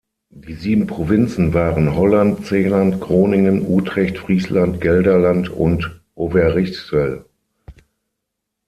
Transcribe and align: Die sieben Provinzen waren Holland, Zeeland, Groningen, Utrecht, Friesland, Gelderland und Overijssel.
Die 0.33 0.55
sieben 0.55 0.87
Provinzen 0.87 1.53
waren 1.53 1.95
Holland, 1.95 2.47
Zeeland, 2.47 2.99
Groningen, 3.01 3.63
Utrecht, 3.67 4.17
Friesland, 4.17 4.81
Gelderland 4.81 5.49
und 5.49 6.01
Overijssel. 6.15 7.25